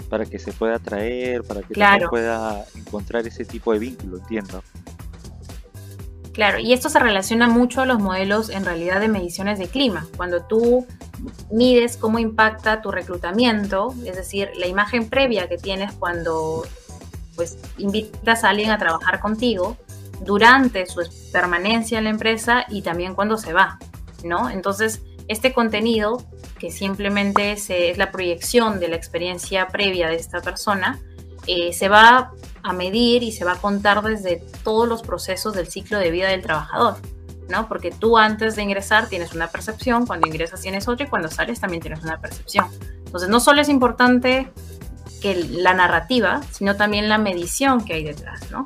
para 0.10 0.26
que 0.26 0.40
se 0.40 0.54
pueda 0.54 0.76
atraer, 0.76 1.44
para 1.44 1.62
que 1.62 1.74
se 1.76 2.08
pueda 2.08 2.66
encontrar 2.76 3.28
ese 3.28 3.44
tipo 3.44 3.74
de 3.74 3.80
vínculo, 3.80 4.18
entiendo. 4.18 4.64
Claro, 6.32 6.60
y 6.60 6.74
esto 6.74 6.90
se 6.90 7.00
relaciona 7.00 7.48
mucho 7.48 7.82
a 7.82 7.86
los 7.86 8.00
modelos 8.00 8.50
en 8.50 8.66
realidad 8.66 9.00
de 9.00 9.08
mediciones 9.08 9.58
de 9.58 9.68
clima. 9.68 10.06
Cuando 10.18 10.44
tú 10.44 10.86
mides 11.50 11.96
cómo 11.96 12.20
impacta 12.20 12.82
tu 12.82 12.92
reclutamiento, 12.92 13.94
es 14.06 14.18
decir, 14.18 14.50
la 14.58 14.68
imagen 14.68 15.10
previa 15.10 15.48
que 15.48 15.58
tienes 15.58 15.94
cuando 15.94 16.64
pues 17.36 17.58
invitas 17.78 18.44
a 18.44 18.50
alguien 18.50 18.72
a 18.72 18.78
trabajar 18.78 19.20
contigo 19.20 19.78
durante 20.22 20.86
su 20.86 21.02
permanencia 21.32 21.98
en 21.98 22.06
la 22.06 22.10
empresa 22.10 22.66
y 22.70 22.82
también 22.82 23.16
cuando 23.16 23.38
se 23.38 23.54
va, 23.54 23.80
¿no? 24.24 24.50
Entonces, 24.50 25.02
este 25.28 25.54
contenido, 25.54 26.24
que 26.60 26.72
simplemente 26.72 27.52
es, 27.52 27.98
la 27.98 28.12
proyección 28.12 28.80
de 28.80 28.88
la 28.90 28.96
experiencia 28.96 29.68
previa 29.68 30.08
de 30.08 30.16
esta 30.16 30.42
persona, 30.42 31.00
eh, 31.48 31.74
se 31.74 31.90
va 31.90 32.32
a 32.64 32.74
medir 32.74 33.24
y 33.24 33.32
se 33.32 33.46
va 33.46 33.54
a 33.54 33.58
contar 33.58 34.02
desde 34.02 34.44
todos 34.64 34.88
los 34.88 35.04
procesos 35.04 35.54
del 35.54 35.68
ciclo 35.68 36.00
de 36.00 36.12
vida 36.12 36.30
del 36.30 36.42
trabajador, 36.42 36.98
¿no? 37.50 37.68
Porque 37.68 37.92
tú 37.92 38.18
antes 38.18 38.56
de 38.56 38.64
ingresar 38.64 39.08
tienes 39.08 39.34
una 39.34 39.48
percepción, 39.48 40.06
cuando 40.06 40.28
ingresas 40.28 40.62
tienes 40.62 40.88
otra 40.88 41.06
y 41.06 41.10
cuando 41.10 41.30
sales 41.30 41.60
también 41.60 41.82
tienes 41.82 42.04
una 42.04 42.20
percepción. 42.20 42.68
Entonces, 43.06 43.30
no 43.30 43.40
solo 43.40 43.62
es 43.62 43.70
importante 43.70 44.52
la 45.34 45.74
narrativa, 45.74 46.42
sino 46.52 46.76
también 46.76 47.10
la 47.10 47.18
medición 47.18 47.84
que 47.84 47.94
hay 47.94 48.04
detrás, 48.04 48.52
¿no? 48.52 48.66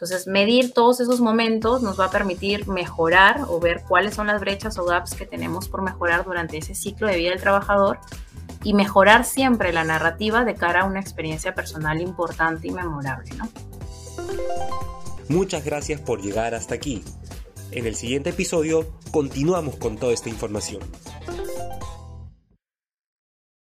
Entonces, 0.00 0.26
medir 0.26 0.72
todos 0.72 0.98
esos 1.00 1.20
momentos 1.20 1.82
nos 1.82 2.00
va 2.00 2.06
a 2.06 2.10
permitir 2.10 2.66
mejorar 2.66 3.42
o 3.48 3.60
ver 3.60 3.82
cuáles 3.86 4.14
son 4.14 4.28
las 4.28 4.40
brechas 4.40 4.78
o 4.78 4.86
gaps 4.86 5.14
que 5.14 5.26
tenemos 5.26 5.68
por 5.68 5.82
mejorar 5.82 6.24
durante 6.24 6.56
ese 6.56 6.74
ciclo 6.74 7.06
de 7.06 7.18
vida 7.18 7.30
del 7.30 7.40
trabajador 7.40 7.98
y 8.64 8.72
mejorar 8.72 9.26
siempre 9.26 9.74
la 9.74 9.84
narrativa 9.84 10.44
de 10.44 10.54
cara 10.54 10.82
a 10.82 10.84
una 10.86 11.00
experiencia 11.00 11.54
personal 11.54 12.00
importante 12.00 12.68
y 12.68 12.70
memorable, 12.70 13.30
¿no? 13.36 13.48
Muchas 15.28 15.64
gracias 15.64 16.00
por 16.00 16.22
llegar 16.22 16.54
hasta 16.54 16.74
aquí. 16.74 17.04
En 17.70 17.86
el 17.86 17.94
siguiente 17.94 18.30
episodio 18.30 18.86
continuamos 19.10 19.76
con 19.76 19.98
toda 19.98 20.12
esta 20.12 20.28
información. 20.28 20.80